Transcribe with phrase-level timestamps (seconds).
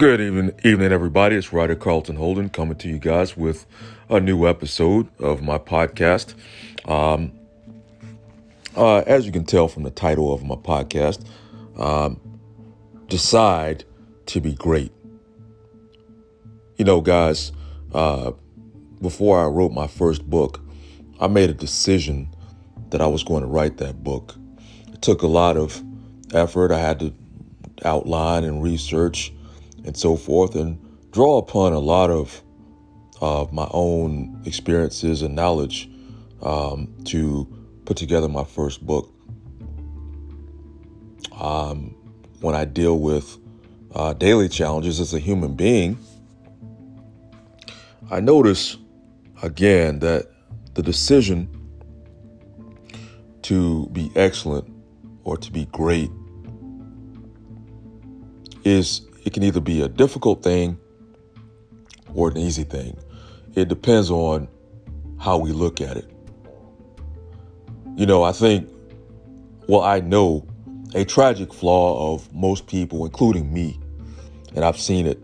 [0.00, 1.36] Good evening, evening, everybody.
[1.36, 3.66] It's Writer Carlton Holden coming to you guys with
[4.08, 6.32] a new episode of my podcast.
[6.88, 7.32] Um,
[8.74, 11.22] uh, as you can tell from the title of my podcast,
[11.78, 12.18] um,
[13.08, 13.84] decide
[14.24, 14.90] to be great.
[16.78, 17.52] You know, guys,
[17.92, 18.32] uh,
[19.02, 20.62] before I wrote my first book,
[21.20, 22.34] I made a decision
[22.88, 24.34] that I was going to write that book.
[24.94, 25.84] It took a lot of
[26.32, 26.72] effort.
[26.72, 27.12] I had to
[27.84, 29.34] outline and research
[29.84, 30.78] and so forth and
[31.12, 32.42] draw upon a lot of
[33.20, 35.90] uh, my own experiences and knowledge
[36.42, 37.46] um, to
[37.84, 39.12] put together my first book.
[41.32, 41.94] Um,
[42.40, 43.38] when I deal with
[43.94, 45.98] uh, daily challenges as a human being,
[48.10, 48.76] I notice
[49.42, 50.26] again that
[50.74, 51.48] the decision
[53.42, 54.72] to be excellent
[55.24, 56.10] or to be great
[58.64, 60.78] is it can either be a difficult thing
[62.14, 62.96] or an easy thing.
[63.54, 64.48] It depends on
[65.18, 66.10] how we look at it.
[67.96, 68.68] You know, I think,
[69.66, 70.46] well, I know
[70.94, 73.78] a tragic flaw of most people, including me,
[74.54, 75.22] and I've seen it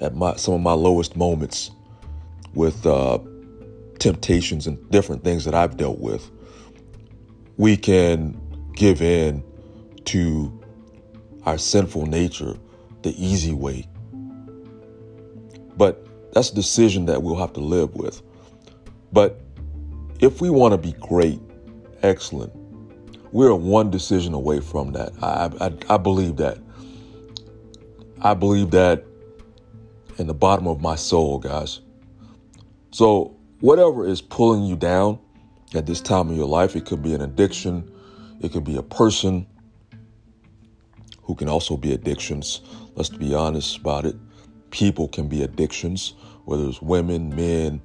[0.00, 1.70] at my some of my lowest moments
[2.54, 3.18] with uh,
[3.98, 6.30] temptations and different things that I've dealt with.
[7.56, 8.40] We can
[8.74, 9.42] give in
[10.06, 10.60] to
[11.44, 12.56] our sinful nature
[13.02, 13.86] the easy way.
[15.76, 18.22] But that's a decision that we'll have to live with.
[19.12, 19.40] But
[20.20, 21.40] if we want to be great,
[22.02, 22.52] excellent,
[23.32, 25.12] we're one decision away from that.
[25.22, 26.58] I, I, I believe that.
[28.20, 29.04] I believe that
[30.18, 31.80] in the bottom of my soul, guys.
[32.90, 35.18] So, whatever is pulling you down
[35.74, 37.90] at this time of your life, it could be an addiction,
[38.40, 39.46] it could be a person,
[41.32, 42.60] who can also be addictions.
[42.94, 44.14] Let's be honest about it.
[44.68, 46.12] People can be addictions,
[46.44, 47.80] whether it's women, men,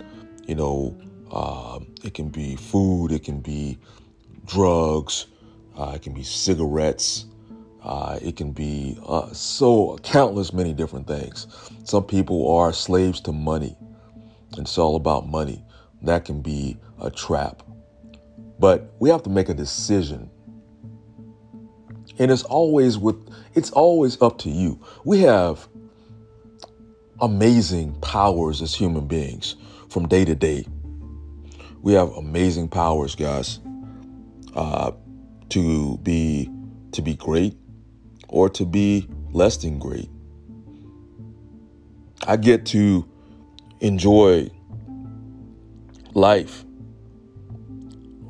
[0.45, 0.97] you know,
[1.31, 3.77] uh, it can be food, it can be
[4.43, 5.27] drugs,
[5.77, 7.27] uh, it can be cigarettes,
[7.83, 11.47] uh, it can be uh, so countless many different things.
[11.85, 13.77] Some people are slaves to money,
[14.57, 15.63] and it's all about money.
[16.01, 17.63] That can be a trap.
[18.59, 20.31] But we have to make a decision
[22.19, 23.15] and it's always with
[23.55, 24.79] it's always up to you.
[25.03, 25.67] We have
[27.19, 29.55] amazing powers as human beings
[29.89, 30.65] from day to day.
[31.81, 33.59] We have amazing powers, guys,
[34.55, 34.91] uh,
[35.49, 36.49] to be
[36.91, 37.55] to be great
[38.27, 40.09] or to be less than great.
[42.25, 43.07] I get to
[43.79, 44.49] enjoy
[46.13, 46.65] life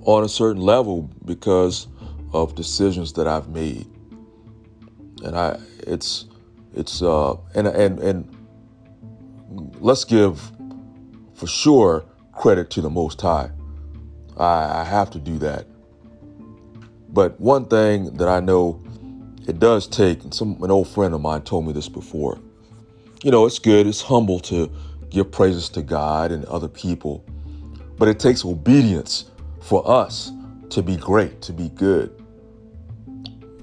[0.04, 1.88] on a certain level because
[2.34, 3.88] of decisions that I've made.
[5.24, 6.26] And I it's
[6.74, 8.38] it's uh and and and
[9.80, 10.52] let's give
[11.34, 13.50] for sure credit to the most high.
[14.38, 15.66] I, I have to do that.
[17.10, 18.82] But one thing that I know
[19.48, 22.40] it does take, and some an old friend of mine told me this before.
[23.24, 24.72] You know, it's good, it's humble to
[25.10, 27.24] give praises to God and other people,
[27.98, 30.32] but it takes obedience for us
[30.70, 32.12] to be great, to be good.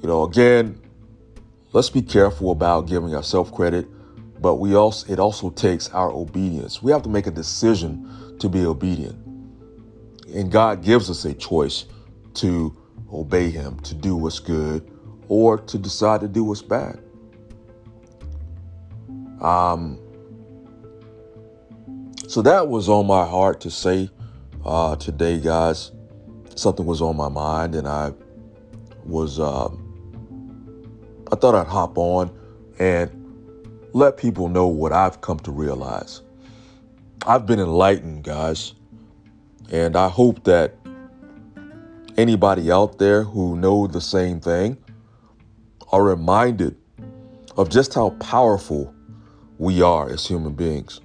[0.03, 0.81] You know, again,
[1.73, 3.87] let's be careful about giving ourselves credit,
[4.41, 6.83] but we also it also takes our obedience.
[6.83, 9.17] We have to make a decision to be obedient.
[10.35, 11.87] And God gives us a choice
[12.35, 12.77] to
[13.13, 14.91] obey him, to do what's good,
[15.29, 17.01] or to decide to do what's bad.
[19.41, 19.99] Um,
[22.27, 24.11] so that was on my heart to say
[24.65, 25.93] uh, today, guys.
[26.57, 28.13] Something was on my mind, and I
[29.05, 29.69] was uh,
[31.33, 32.31] I thought I'd hop on
[32.79, 33.11] and
[33.93, 36.23] let people know what I've come to realize.
[37.27, 38.75] I've been enlightened, guys,
[39.71, 40.77] and I hope that
[42.17, 44.77] anybody out there who know the same thing
[45.91, 46.77] are reminded
[47.57, 48.95] of just how powerful
[49.59, 51.01] we are as human beings.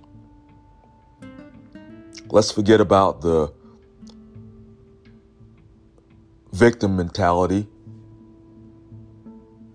[2.29, 3.51] Let's forget about the
[6.51, 7.67] victim mentality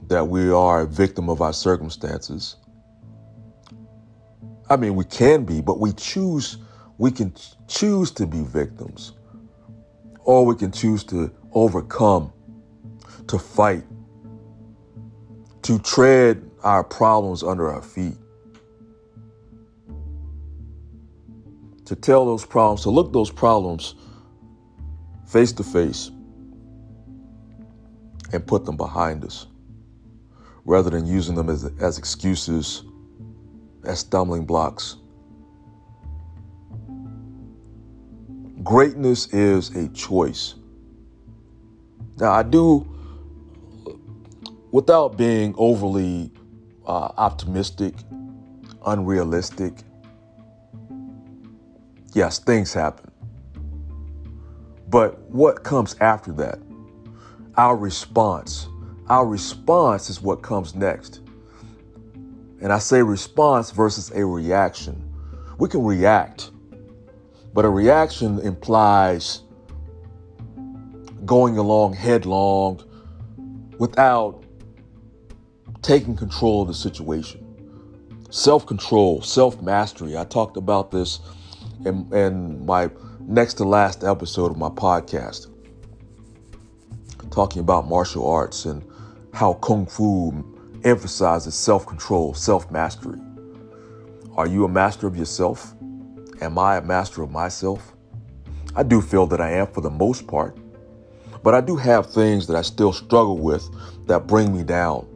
[0.08, 2.56] that we are a victim of our circumstances.
[4.68, 6.58] I mean, we can be, but we choose,
[6.98, 7.34] we can
[7.68, 9.12] choose to be victims,
[10.20, 12.32] or we can choose to overcome,
[13.28, 13.84] to fight,
[15.62, 18.16] to tread our problems under our feet,
[21.84, 23.94] to tell those problems, to look those problems
[25.26, 26.10] face to face
[28.34, 29.46] and put them behind us
[30.64, 32.82] rather than using them as, as excuses
[33.84, 34.96] as stumbling blocks.
[38.62, 40.54] Greatness is a choice.
[42.16, 42.86] Now, I do,
[44.72, 46.32] without being overly
[46.86, 47.94] uh, optimistic,
[48.86, 49.74] unrealistic,
[52.14, 53.10] yes, things happen.
[54.88, 56.58] But what comes after that?
[57.56, 58.68] Our response.
[59.08, 61.20] Our response is what comes next.
[62.60, 65.12] And I say response versus a reaction.
[65.58, 66.50] We can react,
[67.52, 69.42] but a reaction implies
[71.24, 72.82] going along headlong
[73.78, 74.42] without
[75.82, 77.40] taking control of the situation.
[78.30, 80.16] Self control, self mastery.
[80.16, 81.20] I talked about this
[81.84, 82.90] in, in my
[83.20, 85.46] next to last episode of my podcast,
[87.34, 88.82] talking about martial arts and
[89.32, 90.32] how Kung Fu
[90.84, 93.18] emphasizes self control, self mastery.
[94.36, 95.74] Are you a master of yourself?
[96.40, 97.92] Am I a master of myself?
[98.76, 100.56] I do feel that I am for the most part,
[101.42, 103.68] but I do have things that I still struggle with
[104.06, 105.06] that bring me down,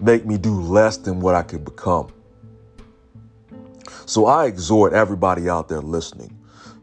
[0.00, 2.12] make me do less than what I could become.
[4.06, 6.36] So I exhort everybody out there listening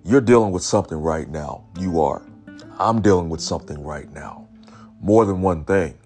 [0.03, 1.63] you're dealing with something right now.
[1.79, 2.23] You are.
[2.81, 4.47] I'm dealing with something right now.
[4.99, 5.97] More than one thing.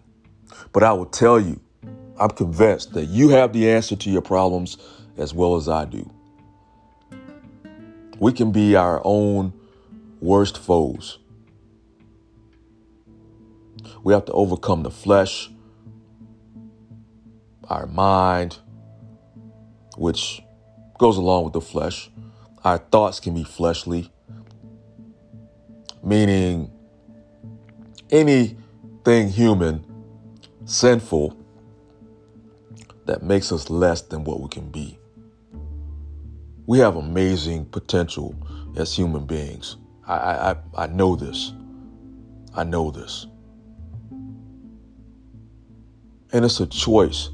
[0.74, 1.62] But I will tell you,
[2.20, 4.78] I'm convinced that you have the answer to your problems
[5.18, 6.12] as well as I do.
[8.20, 9.54] We can be our own
[10.20, 11.18] worst foes.
[14.04, 15.50] We have to overcome the flesh,
[17.70, 18.58] our mind,
[19.96, 20.42] which
[20.98, 22.10] goes along with the flesh,
[22.66, 24.12] our thoughts can be fleshly,
[26.06, 26.72] meaning
[28.12, 29.84] anything human,
[30.66, 31.38] sinful,
[33.06, 34.98] that makes us less than what we can be.
[36.68, 38.36] We have amazing potential
[38.76, 39.78] as human beings.
[40.08, 41.54] I, I, I know this.
[42.56, 43.28] I know this.
[46.32, 47.30] And it's a choice.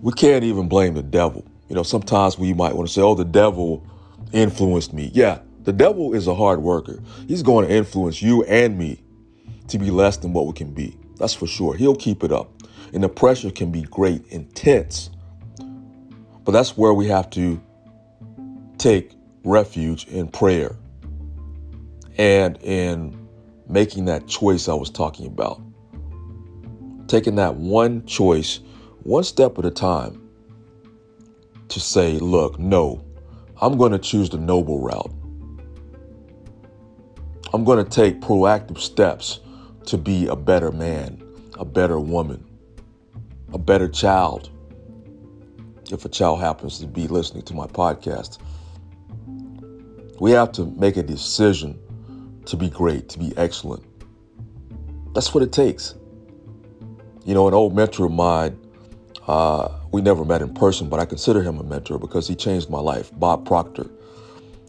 [0.00, 1.44] We can't even blame the devil.
[1.68, 3.86] You know, sometimes we might want to say, oh, the devil
[4.32, 5.10] influenced me.
[5.12, 6.98] Yeah, the devil is a hard worker.
[7.26, 9.02] He's going to influence you and me
[9.66, 10.96] to be less than what we can be.
[11.18, 11.74] That's for sure.
[11.74, 12.50] He'll keep it up.
[12.94, 15.10] And the pressure can be great, intense.
[16.42, 17.60] But that's where we have to
[18.78, 19.12] take
[19.44, 20.74] refuge in prayer
[22.16, 23.28] and in
[23.68, 25.60] making that choice I was talking about.
[27.08, 28.60] Taking that one choice,
[29.02, 30.30] one step at a time,
[31.68, 33.04] to say, look, no,
[33.60, 35.12] I'm going to choose the noble route.
[37.52, 39.40] I'm going to take proactive steps
[39.86, 41.22] to be a better man,
[41.58, 42.44] a better woman,
[43.52, 44.50] a better child.
[45.90, 48.38] If a child happens to be listening to my podcast,
[50.20, 51.78] we have to make a decision
[52.44, 53.84] to be great, to be excellent.
[55.14, 55.94] That's what it takes.
[57.24, 58.58] You know, an old mentor of mine
[59.28, 62.70] uh, we never met in person, but I consider him a mentor because he changed
[62.70, 63.10] my life.
[63.14, 63.86] Bob Proctor.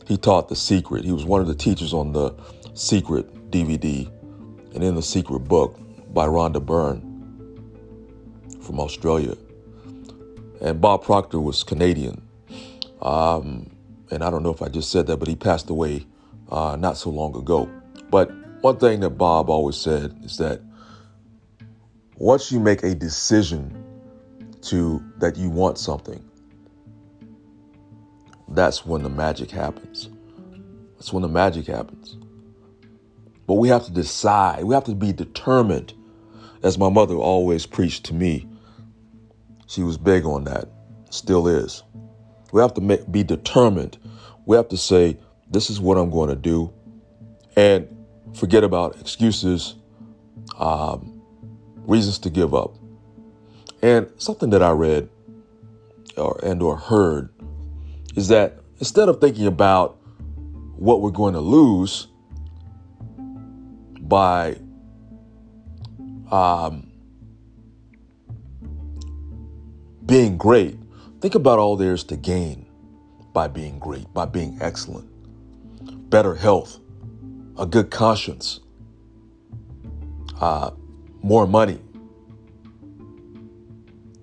[0.05, 1.05] He taught The Secret.
[1.05, 2.31] He was one of the teachers on the
[2.79, 4.09] Secret DVD
[4.73, 5.77] and in The Secret book
[6.13, 7.01] by Rhonda Byrne
[8.61, 9.35] from Australia.
[10.61, 12.25] And Bob Proctor was Canadian.
[13.01, 13.69] Um,
[14.11, 16.05] and I don't know if I just said that, but he passed away
[16.49, 17.69] uh, not so long ago.
[18.09, 20.61] But one thing that Bob always said is that
[22.15, 23.83] once you make a decision
[24.61, 26.23] to that you want something,
[28.47, 30.09] that's when the magic happens.
[30.95, 32.15] That's when the magic happens.
[33.49, 35.95] But we have to decide, we have to be determined,
[36.61, 38.47] as my mother always preached to me.
[39.65, 40.69] She was big on that,
[41.09, 41.81] still is.
[42.51, 43.97] We have to make, be determined.
[44.45, 45.17] We have to say,
[45.49, 46.71] this is what I'm going to do,
[47.55, 47.87] and
[48.35, 49.73] forget about excuses,
[50.59, 51.19] um,
[51.87, 52.75] reasons to give up.
[53.81, 55.09] And something that I read
[56.17, 57.33] or and or heard
[58.15, 59.97] is that instead of thinking about
[60.75, 62.08] what we're going to lose
[64.09, 64.57] by
[66.31, 66.91] um,
[70.05, 70.77] being great,
[71.21, 72.65] think about all there is to gain
[73.31, 75.07] by being great, by being excellent.
[76.09, 76.79] Better health,
[77.57, 78.59] a good conscience,
[80.41, 80.71] uh,
[81.21, 81.79] more money,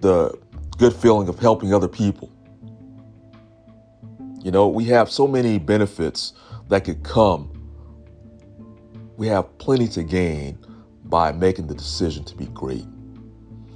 [0.01, 0.37] the
[0.79, 2.33] good feeling of helping other people.
[4.43, 6.33] You know, we have so many benefits
[6.69, 7.56] that could come.
[9.17, 10.59] We have plenty to gain
[11.05, 12.85] by making the decision to be great.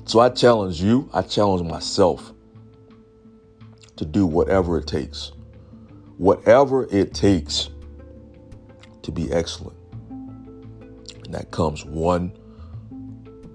[0.05, 2.33] So I challenge you, I challenge myself
[3.97, 5.33] to do whatever it takes.
[6.19, 7.71] Whatever it takes
[9.03, 9.77] to be excellent.
[10.11, 12.37] And that comes one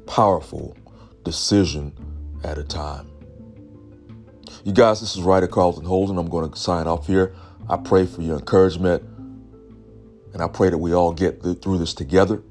[0.07, 0.77] powerful
[1.23, 1.93] decision
[2.43, 3.11] at a time.
[4.63, 6.17] You guys, this is Writer Carlton Holden.
[6.17, 7.35] I'm going to sign off here.
[7.69, 9.03] I pray for your encouragement,
[10.35, 12.43] and I pray that we all get through this together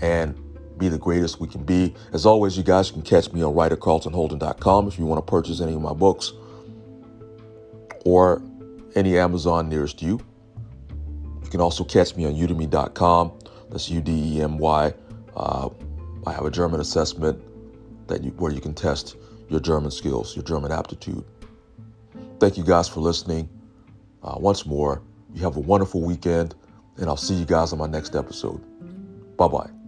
[0.00, 0.34] and
[0.78, 1.94] be the greatest we can be.
[2.14, 5.74] As always, you guys can catch me on writercarltonholden.com if you want to purchase any
[5.74, 6.32] of my books
[8.06, 8.42] or
[8.94, 10.18] any Amazon nearest you.
[11.44, 13.38] You can also catch me on udemy.com.
[13.68, 14.94] That's U D E M Y.
[15.36, 15.68] Uh,
[16.26, 17.38] I have a German assessment
[18.08, 19.16] that you, where you can test
[19.50, 21.24] your German skills, your German aptitude.
[22.38, 23.50] Thank you guys for listening.
[24.22, 25.02] Uh, once more,
[25.34, 26.54] you have a wonderful weekend,
[27.00, 28.60] and I'll see you guys on my next episode.
[29.36, 29.79] Bye bye.